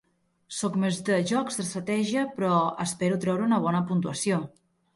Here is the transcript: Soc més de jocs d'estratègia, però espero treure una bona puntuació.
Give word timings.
Soc 0.59 0.77
més 0.83 1.01
de 1.09 1.17
jocs 1.31 1.59
d'estratègia, 1.59 2.25
però 2.39 2.57
espero 2.89 3.23
treure 3.27 3.49
una 3.51 3.63
bona 3.69 3.87
puntuació. 3.93 4.45